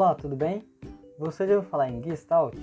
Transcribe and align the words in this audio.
Olá, 0.00 0.14
tudo 0.14 0.36
bem? 0.36 0.62
Você 1.18 1.44
já 1.44 1.56
ouviu 1.56 1.68
falar 1.68 1.90
em 1.90 2.00
Gestalt? 2.00 2.56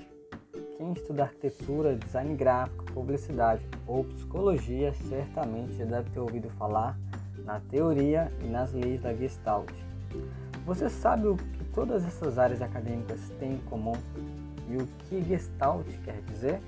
Quem 0.78 0.94
estuda 0.94 1.24
arquitetura, 1.24 1.94
design 1.94 2.34
gráfico, 2.34 2.86
publicidade 2.94 3.62
ou 3.86 4.06
psicologia 4.06 4.94
certamente 4.94 5.74
já 5.74 5.84
deve 5.84 6.10
ter 6.12 6.20
ouvido 6.21 6.50
falar 6.52 6.98
na 7.44 7.60
teoria 7.60 8.31
e 8.42 8.48
nas 8.48 8.71
leis 8.71 9.02
da 9.02 9.13
Gestalt. 9.13 9.70
Você 10.66 10.90
sabe 10.90 11.28
o 11.28 11.35
que 11.35 11.66
todas 11.74 12.06
essas 12.06 12.40
áreas 12.40 12.62
acadêmicas 12.62 13.20
têm 13.38 13.56
em 13.56 13.62
comum 13.70 13.97
e 14.70 14.78
o 14.78 14.88
que 14.99 15.22
Gestalt 15.22 15.86
quer 16.05 16.22
dizer? 16.22 16.62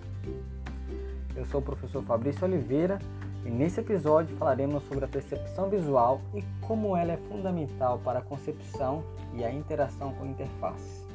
Eu 1.34 1.46
sou 1.46 1.62
o 1.62 1.64
professor 1.64 2.04
Fabrício 2.04 2.44
Oliveira 2.44 3.00
e 3.48 3.50
nesse 3.50 3.80
episódio 3.80 4.36
falaremos 4.36 4.84
sobre 4.84 5.06
a 5.06 5.08
percepção 5.08 5.70
visual 5.70 6.20
e 6.36 6.44
como 6.60 6.98
ela 6.98 7.14
é 7.14 7.18
fundamental 7.30 7.98
para 8.04 8.20
a 8.20 8.22
concepção 8.22 9.06
e 9.34 9.44
a 9.44 9.50
interação 9.50 10.14
com 10.16 10.26
interfaces. 10.26 11.08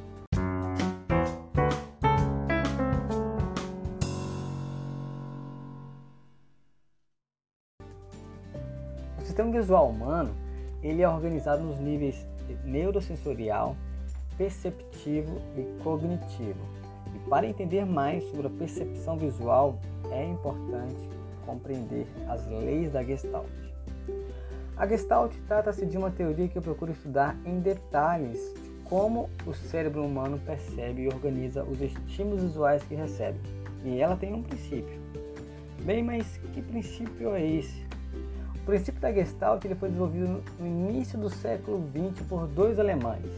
O 9.19 9.21
sistema 9.21 9.51
visual 9.51 9.89
humano 9.89 10.33
ele 10.81 11.03
é 11.03 11.07
organizado 11.07 11.63
nos 11.63 11.79
níveis 11.79 12.25
neurosensorial, 12.65 13.77
perceptivo 14.37 15.39
e 15.55 15.83
cognitivo. 15.83 16.59
E 17.15 17.29
para 17.29 17.45
entender 17.45 17.85
mais 17.85 18.23
sobre 18.31 18.47
a 18.47 18.49
percepção 18.49 19.17
visual, 19.17 19.77
é 20.11 20.25
importante 20.25 21.22
compreender 21.43 22.07
as 22.27 22.45
leis 22.47 22.91
da 22.91 23.03
Gestalt. 23.03 23.47
A 24.75 24.87
Gestalt 24.87 25.33
trata-se 25.47 25.85
de 25.85 25.97
uma 25.97 26.09
teoria 26.09 26.47
que 26.47 26.59
procura 26.59 26.91
estudar 26.91 27.37
em 27.45 27.59
detalhes 27.59 28.53
como 28.85 29.29
o 29.45 29.53
cérebro 29.53 30.03
humano 30.03 30.39
percebe 30.45 31.03
e 31.03 31.07
organiza 31.07 31.63
os 31.63 31.79
estímulos 31.81 32.41
visuais 32.41 32.83
que 32.83 32.95
recebe. 32.95 33.39
E 33.83 33.99
ela 33.99 34.15
tem 34.15 34.33
um 34.33 34.41
princípio. 34.41 34.99
Bem, 35.83 36.03
mas 36.03 36.37
que 36.53 36.61
princípio 36.61 37.35
é 37.35 37.45
esse? 37.45 37.85
O 38.55 38.65
princípio 38.65 39.01
da 39.01 39.11
Gestalt 39.11 39.63
ele 39.65 39.75
foi 39.75 39.89
desenvolvido 39.89 40.43
no 40.59 40.65
início 40.65 41.19
do 41.19 41.29
século 41.29 41.83
XX 41.89 42.25
por 42.27 42.47
dois 42.47 42.79
alemães. 42.79 43.31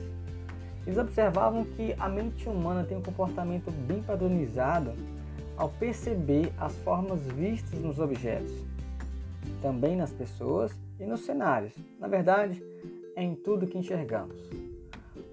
Eles 0.85 0.99
observavam 0.99 1.65
que 1.65 1.95
a 1.97 2.07
mente 2.07 2.47
humana 2.47 2.83
tem 2.83 2.95
um 2.95 3.01
comportamento 3.01 3.71
bem 3.71 4.03
padronizado 4.03 4.93
ao 5.57 5.69
perceber 5.69 6.51
as 6.57 6.75
formas 6.77 7.21
vistas 7.27 7.79
nos 7.79 7.99
objetos, 7.99 8.53
também 9.61 9.95
nas 9.95 10.11
pessoas 10.11 10.71
e 10.99 11.05
nos 11.05 11.21
cenários. 11.21 11.73
Na 11.99 12.07
verdade, 12.07 12.61
é 13.15 13.23
em 13.23 13.35
tudo 13.35 13.67
que 13.67 13.77
enxergamos. 13.77 14.37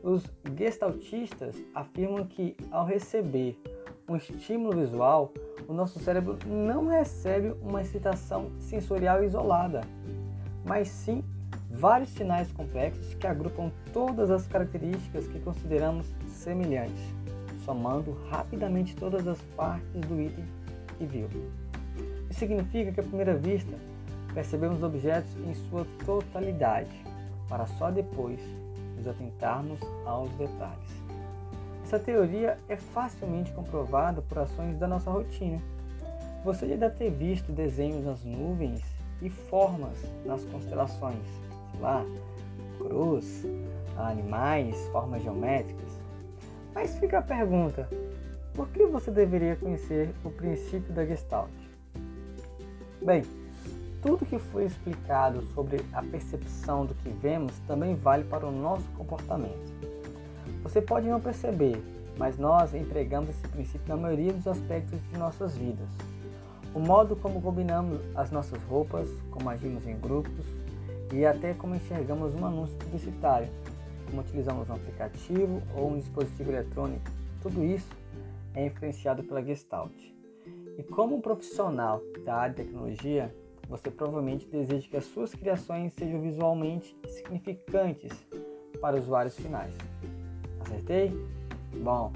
Os 0.03 0.25
gestaltistas 0.57 1.57
afirmam 1.75 2.25
que 2.27 2.57
ao 2.71 2.85
receber 2.85 3.59
um 4.09 4.17
estímulo 4.17 4.81
visual, 4.81 5.33
o 5.69 5.73
nosso 5.73 5.99
cérebro 6.01 6.39
não 6.47 6.89
recebe 6.89 7.55
uma 7.63 7.81
excitação 7.81 8.51
sensorial 8.59 9.23
isolada, 9.23 9.83
mas 10.65 10.89
sim 10.89 11.25
vários 11.71 12.11
sinais 12.11 12.53
complexos 12.53 13.15
que 13.15 13.27
agrupam 13.27 13.71
todas 13.93 14.31
as 14.31 14.47
características 14.47 15.27
que 15.29 15.41
consideramos 15.41 16.07
semelhantes 16.27 17.22
somando 17.65 18.17
rapidamente 18.31 18.95
todas 18.97 19.27
as 19.27 19.41
partes 19.57 20.01
do 20.03 20.21
item 20.21 20.45
que 20.99 21.05
viu. 21.05 21.29
Isso 22.31 22.41
significa 22.41 22.93
que 22.93 23.01
à 23.01 23.03
primeira 23.03 23.37
vista 23.37 23.77
percebemos 24.35 24.83
objetos 24.83 25.31
em 25.47 25.55
sua 25.69 25.87
totalidade, 26.05 26.91
para 27.49 27.67
só 27.67 27.91
depois 27.91 28.41
nos 28.97 29.07
atentarmos 29.07 29.79
aos 30.07 30.31
detalhes. 30.33 31.03
Essa 31.85 31.99
teoria 31.99 32.59
é 32.69 32.77
facilmente 32.77 33.53
comprovada 33.53 34.23
por 34.23 34.39
ações 34.39 34.79
da 34.79 34.89
nossa 34.89 35.11
rotina. 35.11 35.61
Você 36.43 36.67
já 36.67 36.77
deve 36.77 36.97
ter 36.97 37.11
visto 37.11 37.53
desenhos 37.53 38.05
nas 38.05 38.25
nuvens 38.25 38.81
e 39.21 39.29
formas 39.29 39.97
nas 40.25 40.43
constelações, 40.47 41.23
sei 41.71 41.81
lá, 41.81 42.05
cruz, 42.79 43.47
animais, 43.99 44.75
formas 44.89 45.23
geométricas. 45.23 45.92
Mas 46.75 46.99
fica 46.99 47.19
a 47.19 47.23
pergunta: 47.23 47.89
por 48.55 48.69
que 48.69 48.85
você 48.87 49.11
deveria 49.11 49.57
conhecer 49.57 50.11
o 50.25 50.31
princípio 50.31 50.93
da 50.93 51.05
Gestalt? 51.05 51.51
Bem, 53.01 53.25
tudo 54.03 54.27
que 54.27 54.39
foi 54.39 54.65
explicado 54.65 55.43
sobre 55.55 55.85
a 55.93 56.03
percepção 56.03 56.85
do 56.85 56.95
que 56.95 57.09
vemos 57.09 57.53
também 57.67 57.95
vale 57.95 58.25
para 58.25 58.47
o 58.47 58.53
nosso 58.53 58.87
comportamento. 58.97 59.73
Você 60.63 60.81
pode 60.81 61.09
não 61.09 61.21
perceber, 61.21 61.83
mas 62.17 62.39
nós 62.39 62.75
empregamos 62.75 63.31
esse 63.31 63.49
princípio 63.49 63.89
na 63.89 63.97
maioria 63.97 64.33
dos 64.33 64.47
aspectos 64.47 65.01
de 65.11 65.19
nossas 65.19 65.57
vidas. 65.57 65.89
O 66.75 66.81
modo 66.81 67.15
como 67.15 67.41
combinamos 67.43 68.01
as 68.15 68.31
nossas 68.31 68.63
roupas, 68.65 69.09
como 69.31 69.51
agimos 69.51 69.87
em 69.87 69.97
grupos 69.97 70.47
e 71.13 71.27
até 71.27 71.53
como 71.53 71.75
enxergamos 71.75 72.35
um 72.35 72.47
anúncio 72.47 72.77
publicitário 72.77 73.49
como 74.07 74.23
utilizamos 74.23 74.69
um 74.69 74.75
aplicativo 74.75 75.63
ou 75.77 75.91
um 75.91 75.99
dispositivo 75.99 76.51
eletrônico, 76.51 77.11
tudo 77.41 77.65
isso 77.65 77.89
é 78.55 78.67
influenciado 78.67 79.23
pela 79.23 79.43
Gestalt. 79.43 79.93
E 80.79 80.83
como 80.83 81.17
um 81.17 81.21
profissional 81.21 82.01
da 82.25 82.35
área 82.35 82.55
de 82.55 82.63
tecnologia, 82.65 83.35
você 83.69 83.91
provavelmente 83.91 84.47
deseja 84.47 84.89
que 84.89 84.97
as 84.97 85.05
suas 85.05 85.35
criações 85.35 85.93
sejam 85.95 86.21
visualmente 86.21 86.97
significantes 87.07 88.13
para 88.81 88.99
usuários 88.99 89.37
finais. 89.37 89.75
Acertei? 90.61 91.13
Bom, 91.83 92.13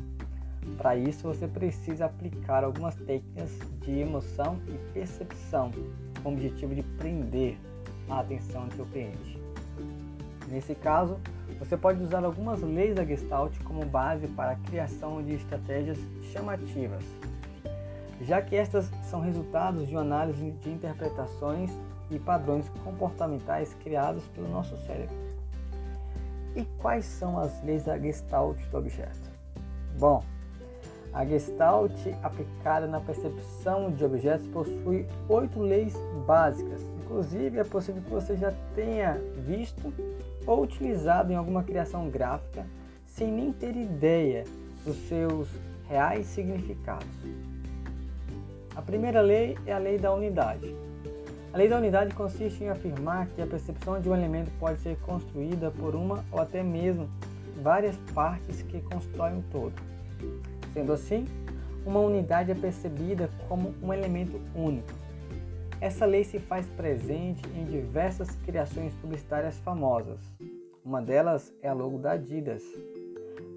para 0.76 0.96
isso 0.96 1.22
você 1.22 1.46
precisa 1.46 2.06
aplicar 2.06 2.64
algumas 2.64 2.94
técnicas 2.94 3.50
de 3.80 3.98
emoção 3.98 4.58
e 4.68 4.92
percepção 4.92 5.70
com 6.22 6.30
o 6.30 6.32
objetivo 6.32 6.74
de 6.74 6.82
prender 6.82 7.56
a 8.08 8.20
atenção 8.20 8.66
do 8.68 8.74
seu 8.74 8.86
cliente. 8.86 9.40
Nesse 10.48 10.74
caso, 10.74 11.18
você 11.54 11.76
pode 11.76 12.02
usar 12.02 12.24
algumas 12.24 12.60
leis 12.62 12.94
da 12.94 13.04
Gestalt 13.04 13.56
como 13.64 13.84
base 13.84 14.26
para 14.28 14.52
a 14.52 14.56
criação 14.56 15.22
de 15.22 15.34
estratégias 15.34 15.98
chamativas, 16.32 17.04
já 18.20 18.42
que 18.42 18.56
estas 18.56 18.90
são 19.04 19.20
resultados 19.20 19.86
de 19.86 19.94
uma 19.94 20.02
análise 20.02 20.50
de 20.50 20.70
interpretações 20.70 21.70
e 22.10 22.18
padrões 22.18 22.68
comportamentais 22.84 23.74
criados 23.82 24.24
pelo 24.28 24.48
nosso 24.48 24.76
cérebro. 24.78 25.14
E 26.54 26.64
quais 26.80 27.04
são 27.04 27.38
as 27.38 27.62
leis 27.62 27.84
da 27.84 27.98
Gestalt 27.98 28.58
do 28.70 28.78
objeto? 28.78 29.30
Bom, 29.98 30.22
a 31.12 31.24
Gestalt 31.24 31.92
aplicada 32.22 32.86
na 32.86 33.00
percepção 33.00 33.90
de 33.90 34.04
objetos 34.04 34.46
possui 34.48 35.06
oito 35.28 35.60
leis 35.60 35.94
básicas. 36.26 36.82
Inclusive, 37.06 37.60
é 37.60 37.64
possível 37.64 38.02
que 38.02 38.10
você 38.10 38.36
já 38.36 38.52
tenha 38.74 39.20
visto 39.46 39.94
ou 40.44 40.64
utilizado 40.64 41.32
em 41.32 41.36
alguma 41.36 41.62
criação 41.62 42.10
gráfica 42.10 42.66
sem 43.06 43.30
nem 43.30 43.52
ter 43.52 43.76
ideia 43.76 44.42
dos 44.84 44.96
seus 45.08 45.48
reais 45.88 46.26
significados. 46.26 47.06
A 48.74 48.82
primeira 48.82 49.20
lei 49.20 49.56
é 49.66 49.72
a 49.72 49.78
lei 49.78 49.98
da 49.98 50.12
unidade. 50.12 50.74
A 51.52 51.56
lei 51.56 51.68
da 51.68 51.78
unidade 51.78 52.12
consiste 52.12 52.64
em 52.64 52.68
afirmar 52.68 53.28
que 53.28 53.40
a 53.40 53.46
percepção 53.46 54.00
de 54.00 54.08
um 54.08 54.14
elemento 54.14 54.50
pode 54.58 54.80
ser 54.80 54.98
construída 54.98 55.70
por 55.70 55.94
uma 55.94 56.24
ou 56.30 56.40
até 56.40 56.62
mesmo 56.62 57.08
várias 57.62 57.96
partes 58.12 58.62
que 58.62 58.80
constroem 58.80 59.36
um 59.36 59.42
todo. 59.52 59.72
Sendo 60.74 60.92
assim, 60.92 61.24
uma 61.86 62.00
unidade 62.00 62.50
é 62.50 62.54
percebida 62.54 63.30
como 63.48 63.72
um 63.80 63.92
elemento 63.92 64.40
único. 64.54 65.05
Essa 65.80 66.06
lei 66.06 66.24
se 66.24 66.38
faz 66.38 66.66
presente 66.70 67.42
em 67.54 67.64
diversas 67.66 68.30
criações 68.46 68.94
publicitárias 68.94 69.58
famosas. 69.58 70.20
Uma 70.84 71.02
delas 71.02 71.52
é 71.60 71.68
a 71.68 71.74
logo 71.74 71.98
da 71.98 72.12
Adidas. 72.12 72.62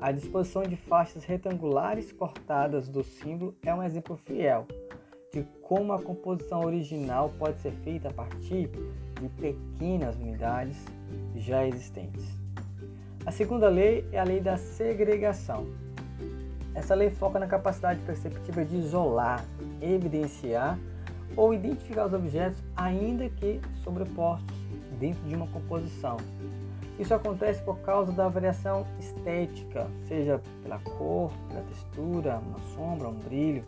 A 0.02 0.12
disposição 0.12 0.64
de 0.64 0.76
faixas 0.76 1.24
retangulares 1.24 2.12
cortadas 2.12 2.90
do 2.90 3.04
símbolo 3.04 3.56
é 3.64 3.74
um 3.74 3.84
exemplo 3.84 4.18
fiel 4.18 4.68
de 5.32 5.44
como 5.62 5.94
a 5.94 6.02
composição 6.02 6.62
original 6.62 7.32
pode 7.38 7.60
ser 7.60 7.72
feita 7.84 8.10
a 8.10 8.14
partir 8.14 8.70
de 9.22 9.30
pequenas 9.30 10.16
unidades 10.16 10.78
já 11.36 11.66
existentes. 11.66 12.26
A 13.26 13.32
segunda 13.32 13.70
lei 13.70 14.08
é 14.12 14.20
a 14.20 14.24
lei 14.24 14.40
da 14.40 14.58
segregação. 14.58 15.68
Essa 16.74 16.96
lei 16.96 17.12
foca 17.12 17.40
na 17.40 17.48
capacidade 17.48 18.00
perceptiva 18.02 18.66
de 18.66 18.78
isolar, 18.78 19.46
evidenciar 19.82 20.80
ou 21.36 21.54
identificar 21.54 22.06
os 22.06 22.14
objetos, 22.14 22.62
ainda 22.76 23.30
que 23.30 23.62
sobrepostos 23.84 24.56
dentro 25.00 25.22
de 25.28 25.36
uma 25.36 25.48
composição. 25.48 26.18
Isso 27.00 27.14
acontece 27.14 27.62
por 27.64 27.80
causa 27.80 28.12
da 28.12 28.28
variação 28.28 28.86
estética, 29.00 29.88
seja 30.08 30.42
pela 30.62 30.80
cor, 30.80 31.32
pela 31.48 31.62
textura, 31.62 32.40
uma 32.40 32.60
sombra, 32.76 33.08
um 33.08 33.18
brilho, 33.18 33.64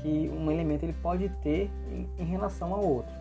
que 0.00 0.30
um 0.34 0.50
elemento 0.50 0.84
ele 0.84 0.96
pode 1.02 1.28
ter 1.42 1.70
em, 1.92 2.08
em 2.18 2.24
relação 2.24 2.72
ao 2.72 2.82
outro. 2.82 3.12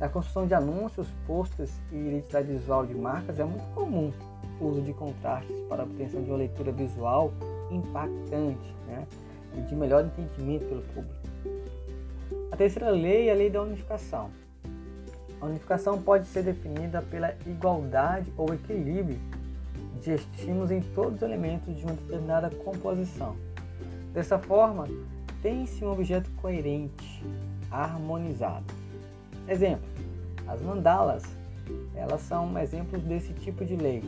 Na 0.00 0.08
construção 0.08 0.46
de 0.46 0.54
anúncios, 0.54 1.06
posters 1.26 1.70
e 1.92 1.96
identidade 1.96 2.48
visual 2.48 2.86
de 2.86 2.94
marcas 2.94 3.38
é 3.38 3.44
muito 3.44 3.64
comum 3.74 4.10
uso 4.60 4.80
de 4.82 4.92
contrastes 4.92 5.60
para 5.68 5.82
a 5.82 5.86
obtenção 5.86 6.22
de 6.22 6.30
uma 6.30 6.38
leitura 6.38 6.72
visual 6.72 7.32
impactante 7.70 8.74
né? 8.86 9.06
e 9.56 9.60
de 9.62 9.74
melhor 9.74 10.04
entendimento 10.04 10.64
pelo 10.66 10.82
público. 10.82 11.33
A 12.54 12.56
terceira 12.56 12.88
lei 12.90 13.28
é 13.28 13.32
a 13.32 13.34
lei 13.34 13.50
da 13.50 13.60
unificação. 13.60 14.30
A 15.40 15.46
unificação 15.46 16.00
pode 16.00 16.24
ser 16.28 16.44
definida 16.44 17.02
pela 17.02 17.34
igualdade 17.44 18.32
ou 18.36 18.54
equilíbrio 18.54 19.18
de 20.00 20.12
estímulos 20.12 20.70
em 20.70 20.80
todos 20.80 21.16
os 21.16 21.22
elementos 21.22 21.76
de 21.76 21.84
uma 21.84 21.94
determinada 21.94 22.50
composição. 22.50 23.34
Dessa 24.12 24.38
forma, 24.38 24.86
tem-se 25.42 25.84
um 25.84 25.90
objeto 25.90 26.30
coerente, 26.40 27.26
harmonizado. 27.72 28.72
Exemplo: 29.48 29.88
as 30.46 30.62
mandalas, 30.62 31.24
elas 31.96 32.20
são 32.20 32.56
exemplos 32.56 33.02
desse 33.02 33.32
tipo 33.32 33.64
de 33.64 33.74
lei. 33.74 34.04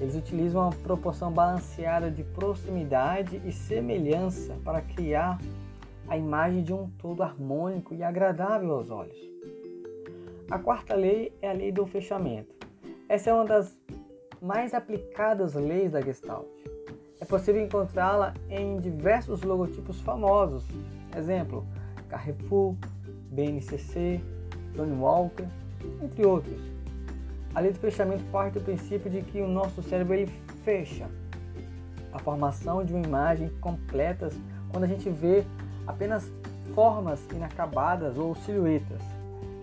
Eles 0.00 0.16
utilizam 0.16 0.62
uma 0.62 0.72
proporção 0.72 1.30
balanceada 1.30 2.10
de 2.10 2.24
proximidade 2.24 3.38
e 3.44 3.52
semelhança 3.52 4.56
para 4.64 4.80
criar 4.80 5.38
a 6.08 6.16
imagem 6.16 6.62
de 6.62 6.72
um 6.72 6.88
todo 6.98 7.22
harmônico 7.22 7.94
e 7.94 8.02
agradável 8.02 8.72
aos 8.72 8.90
olhos. 8.90 9.16
A 10.50 10.58
quarta 10.58 10.94
lei 10.94 11.36
é 11.42 11.50
a 11.50 11.52
lei 11.52 11.72
do 11.72 11.86
fechamento. 11.86 12.54
Essa 13.08 13.30
é 13.30 13.34
uma 13.34 13.44
das 13.44 13.76
mais 14.40 14.74
aplicadas 14.74 15.54
leis 15.54 15.92
da 15.92 16.00
Gestalt. 16.00 16.46
É 17.20 17.24
possível 17.24 17.62
encontrá-la 17.62 18.34
em 18.48 18.78
diversos 18.78 19.42
logotipos 19.42 20.00
famosos, 20.00 20.64
exemplo, 21.16 21.66
Carrefour, 22.08 22.76
BNCC, 23.32 24.20
Johnny 24.74 24.96
Walker, 24.96 25.46
entre 26.02 26.24
outros. 26.24 26.60
A 27.54 27.60
lei 27.60 27.72
do 27.72 27.78
fechamento 27.78 28.22
parte 28.30 28.54
do 28.54 28.60
princípio 28.60 29.10
de 29.10 29.22
que 29.22 29.40
o 29.40 29.48
nosso 29.48 29.82
cérebro 29.82 30.14
ele 30.14 30.30
fecha 30.62 31.08
a 32.12 32.18
formação 32.18 32.84
de 32.84 32.92
uma 32.92 33.04
imagem 33.04 33.48
completa 33.60 34.28
quando 34.70 34.84
a 34.84 34.86
gente 34.86 35.08
vê 35.08 35.44
apenas 35.86 36.30
formas 36.74 37.24
inacabadas 37.32 38.16
ou 38.18 38.34
silhuetas. 38.34 39.00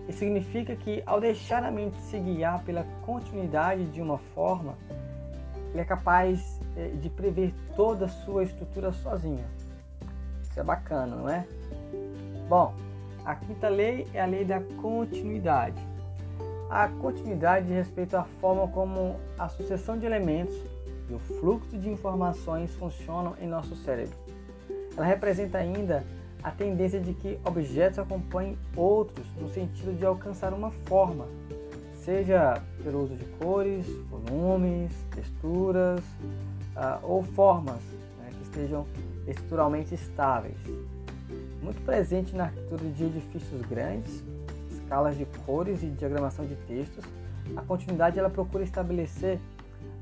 Isso 0.08 0.18
significa 0.18 0.76
que, 0.76 1.02
ao 1.06 1.20
deixar 1.20 1.64
a 1.64 1.70
mente 1.70 1.96
se 2.02 2.18
guiar 2.18 2.62
pela 2.62 2.84
continuidade 3.04 3.86
de 3.86 4.02
uma 4.02 4.18
forma, 4.34 4.74
ele 5.72 5.80
é 5.80 5.84
capaz 5.84 6.60
eh, 6.76 6.88
de 7.00 7.08
prever 7.08 7.54
toda 7.74 8.04
a 8.04 8.08
sua 8.08 8.44
estrutura 8.44 8.92
sozinha. 8.92 9.44
Isso 10.42 10.60
é 10.60 10.62
bacana, 10.62 11.16
não 11.16 11.28
é? 11.28 11.46
Bom, 12.48 12.74
a 13.24 13.34
quinta 13.34 13.68
lei 13.68 14.06
é 14.12 14.20
a 14.20 14.26
lei 14.26 14.44
da 14.44 14.60
continuidade. 14.80 15.80
A 16.70 16.88
continuidade 16.88 17.66
diz 17.66 17.76
respeito 17.76 18.16
à 18.16 18.24
forma 18.40 18.68
como 18.68 19.16
a 19.38 19.48
sucessão 19.48 19.98
de 19.98 20.04
elementos 20.04 20.54
e 21.08 21.14
o 21.14 21.18
fluxo 21.18 21.78
de 21.78 21.88
informações 21.88 22.74
funcionam 22.74 23.34
em 23.40 23.46
nosso 23.46 23.74
cérebro. 23.76 24.16
Ela 24.96 25.06
representa 25.06 25.58
ainda 25.58 26.04
a 26.42 26.50
tendência 26.50 27.00
de 27.00 27.14
que 27.14 27.38
objetos 27.44 27.98
acompanhem 27.98 28.58
outros 28.76 29.26
no 29.40 29.48
sentido 29.48 29.96
de 29.96 30.04
alcançar 30.04 30.52
uma 30.52 30.70
forma, 30.70 31.26
seja 31.94 32.62
pelo 32.82 33.02
uso 33.02 33.16
de 33.16 33.24
cores, 33.38 33.86
volumes, 34.10 34.92
texturas 35.14 36.00
uh, 36.00 37.00
ou 37.02 37.22
formas 37.22 37.80
né, 38.18 38.30
que 38.30 38.42
estejam 38.42 38.86
estruturalmente 39.26 39.94
estáveis. 39.94 40.58
Muito 41.62 41.82
presente 41.82 42.36
na 42.36 42.44
arquitetura 42.44 42.90
de 42.90 43.04
edifícios 43.04 43.62
grandes, 43.62 44.22
escalas 44.70 45.16
de 45.16 45.24
cores 45.46 45.82
e 45.82 45.86
diagramação 45.86 46.44
de 46.44 46.56
textos, 46.66 47.04
a 47.56 47.62
continuidade 47.62 48.18
ela 48.18 48.28
procura 48.28 48.62
estabelecer 48.62 49.40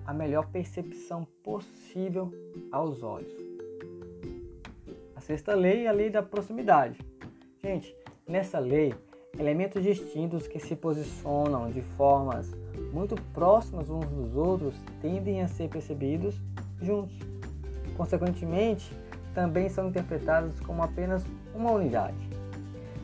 a 0.05 0.13
melhor 0.13 0.47
percepção 0.49 1.25
possível 1.45 2.33
aos 2.73 3.05
olhos 3.05 3.42
sexta 5.23 5.55
lei 5.55 5.87
é 5.87 5.89
a 5.89 5.93
lei 5.93 6.11
da 6.11 6.23
proximidade. 6.23 6.99
Gente, 7.63 7.95
nessa 8.27 8.59
lei, 8.59 8.93
elementos 9.39 9.83
distintos 9.83 10.49
que 10.49 10.59
se 10.59 10.75
posicionam 10.75 11.71
de 11.71 11.81
formas 11.97 12.51
muito 12.93 13.15
próximas 13.33 13.89
uns 13.89 14.07
dos 14.07 14.35
outros 14.35 14.75
tendem 15.01 15.41
a 15.41 15.49
ser 15.49 15.69
percebidos 15.69 16.35
juntos. 16.81 17.17
Consequentemente, 17.97 18.93
também 19.33 19.69
são 19.69 19.89
interpretados 19.89 20.59
como 20.61 20.83
apenas 20.83 21.25
uma 21.55 21.71
unidade. 21.71 22.29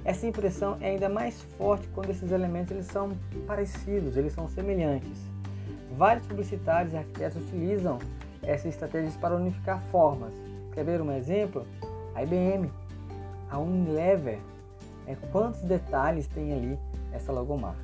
Essa 0.05 0.27
impressão 0.27 0.77
é 0.81 0.91
ainda 0.91 1.09
mais 1.09 1.41
forte 1.57 1.87
quando 1.89 2.11
esses 2.11 2.33
elementos 2.33 2.73
eles 2.73 2.87
são 2.87 3.17
parecidos, 3.47 4.17
eles 4.17 4.33
são 4.33 4.49
semelhantes. 4.49 5.19
Vários 5.97 6.27
publicitários 6.27 6.95
e 6.95 6.97
arquitetos 6.97 7.41
utilizam 7.43 7.99
essas 8.43 8.67
estratégias 8.67 9.17
para 9.17 9.37
unificar 9.37 9.81
formas. 9.91 10.33
Quer 10.73 10.85
ver 10.85 11.01
um 11.01 11.13
exemplo? 11.13 11.67
A 12.19 12.23
IBM, 12.23 12.71
a 13.49 13.59
Unilever. 13.59 14.39
É, 15.07 15.17
quantos 15.33 15.63
detalhes 15.63 16.27
tem 16.27 16.53
ali 16.53 16.79
essa 17.13 17.33
logomarca? 17.33 17.81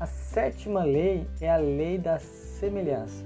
A 0.00 0.06
sétima 0.06 0.84
lei 0.84 1.28
é 1.40 1.50
a 1.50 1.56
lei 1.56 1.98
da 1.98 2.18
semelhança. 2.18 3.24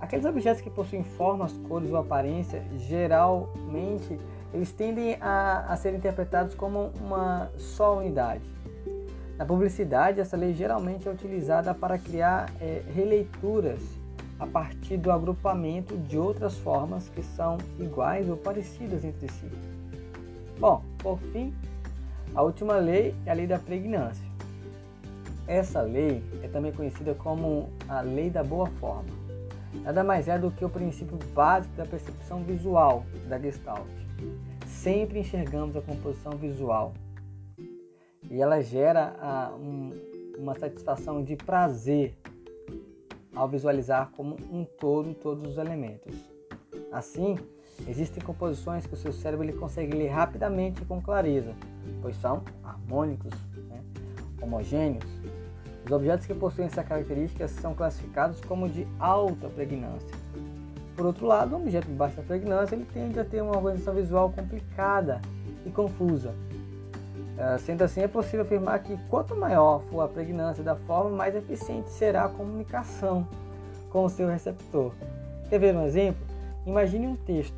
Aqueles 0.00 0.24
objetos 0.24 0.60
que 0.60 0.70
possuem 0.70 1.02
formas, 1.02 1.52
cores 1.68 1.90
ou 1.90 1.96
aparência, 1.96 2.62
geralmente 2.76 4.18
eles 4.52 4.72
tendem 4.72 5.16
a, 5.20 5.66
a 5.68 5.76
ser 5.76 5.94
interpretados 5.94 6.54
como 6.54 6.90
uma 7.00 7.50
só 7.56 7.96
unidade. 7.98 8.42
Na 9.36 9.44
publicidade, 9.44 10.20
essa 10.20 10.36
lei 10.36 10.52
geralmente 10.52 11.08
é 11.08 11.12
utilizada 11.12 11.72
para 11.72 11.96
criar 11.96 12.52
é, 12.60 12.82
releituras 12.92 13.80
a 14.38 14.46
partir 14.46 14.96
do 14.96 15.10
agrupamento 15.10 15.96
de 15.96 16.16
outras 16.16 16.56
formas 16.58 17.08
que 17.08 17.22
são 17.22 17.58
iguais 17.78 18.28
ou 18.28 18.36
parecidas 18.36 19.04
entre 19.04 19.30
si. 19.32 19.46
Bom, 20.58 20.82
por 20.98 21.18
fim, 21.32 21.52
a 22.34 22.42
última 22.42 22.76
lei 22.76 23.14
é 23.26 23.30
a 23.30 23.34
lei 23.34 23.46
da 23.46 23.58
pregnância. 23.58 24.26
Essa 25.46 25.80
lei 25.80 26.22
é 26.42 26.48
também 26.48 26.72
conhecida 26.72 27.14
como 27.14 27.70
a 27.88 28.00
lei 28.00 28.28
da 28.30 28.44
boa 28.44 28.66
forma. 28.66 29.08
Nada 29.82 30.04
mais 30.04 30.28
é 30.28 30.38
do 30.38 30.50
que 30.50 30.64
o 30.64 30.68
princípio 30.68 31.18
básico 31.34 31.74
da 31.74 31.86
percepção 31.86 32.42
visual 32.42 33.04
da 33.28 33.38
Gestalt. 33.38 33.86
Sempre 34.66 35.20
enxergamos 35.20 35.76
a 35.76 35.80
composição 35.80 36.32
visual 36.32 36.92
e 38.30 38.40
ela 38.42 38.60
gera 38.60 39.16
ah, 39.20 39.52
um, 39.58 39.92
uma 40.38 40.54
satisfação 40.54 41.22
de 41.22 41.34
prazer 41.36 42.14
ao 43.38 43.48
visualizar 43.48 44.10
como 44.16 44.36
um 44.50 44.64
todo 44.64 45.14
todos 45.14 45.46
os 45.52 45.58
elementos. 45.58 46.12
Assim, 46.90 47.38
existem 47.86 48.20
composições 48.20 48.84
que 48.84 48.94
o 48.94 48.96
seu 48.96 49.12
cérebro 49.12 49.44
ele 49.44 49.52
consegue 49.52 49.96
ler 49.96 50.08
rapidamente 50.08 50.82
e 50.82 50.84
com 50.84 51.00
clareza, 51.00 51.54
pois 52.02 52.16
são 52.16 52.42
harmônicos, 52.64 53.32
né? 53.68 53.80
homogêneos. 54.42 55.04
Os 55.86 55.92
objetos 55.92 56.26
que 56.26 56.34
possuem 56.34 56.66
essa 56.66 56.82
característica 56.82 57.46
são 57.46 57.74
classificados 57.74 58.40
como 58.40 58.68
de 58.68 58.84
alta 58.98 59.48
pregnância. 59.48 60.10
Por 60.96 61.06
outro 61.06 61.24
lado, 61.24 61.54
um 61.54 61.62
objeto 61.62 61.86
de 61.86 61.94
baixa 61.94 62.20
pregnância 62.22 62.74
ele 62.74 62.86
tende 62.92 63.20
a 63.20 63.24
ter 63.24 63.40
uma 63.40 63.56
organização 63.56 63.94
visual 63.94 64.32
complicada 64.32 65.20
e 65.64 65.70
confusa, 65.70 66.34
sendo 67.58 67.82
assim, 67.82 68.00
é 68.00 68.08
possível 68.08 68.42
afirmar 68.42 68.82
que 68.82 68.96
quanto 69.08 69.34
maior 69.36 69.80
for 69.90 70.00
a 70.00 70.08
pregnância 70.08 70.62
da 70.62 70.74
forma, 70.74 71.10
mais 71.10 71.34
eficiente 71.36 71.90
será 71.90 72.24
a 72.24 72.28
comunicação 72.28 73.26
com 73.90 74.04
o 74.04 74.08
seu 74.08 74.28
receptor. 74.28 74.92
Quer 75.48 75.58
ver 75.58 75.74
um 75.74 75.86
exemplo? 75.86 76.26
Imagine 76.66 77.06
um 77.06 77.16
texto 77.16 77.56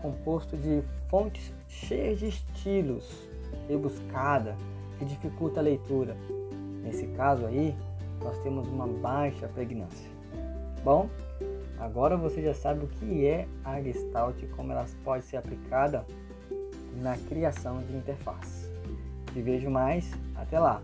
composto 0.00 0.56
de 0.56 0.82
fontes 1.08 1.52
cheias 1.66 2.18
de 2.18 2.28
estilos, 2.28 3.28
rebuscada, 3.68 4.56
que 4.98 5.04
dificulta 5.04 5.60
a 5.60 5.62
leitura. 5.62 6.16
Nesse 6.82 7.06
caso 7.08 7.46
aí, 7.46 7.74
nós 8.22 8.38
temos 8.42 8.68
uma 8.68 8.86
baixa 8.86 9.48
pregnância. 9.48 10.08
Bom, 10.84 11.08
agora 11.78 12.16
você 12.16 12.42
já 12.42 12.54
sabe 12.54 12.84
o 12.84 12.88
que 12.88 13.26
é 13.26 13.46
a 13.64 13.80
Gestalt 13.80 14.40
e 14.42 14.46
como 14.46 14.72
ela 14.72 14.86
pode 15.04 15.24
ser 15.24 15.36
aplicada 15.36 16.04
na 17.00 17.16
criação 17.16 17.78
de 17.78 17.96
interface. 17.96 18.67
Te 19.32 19.42
vejo 19.42 19.70
mais. 19.70 20.10
Até 20.36 20.58
lá! 20.58 20.82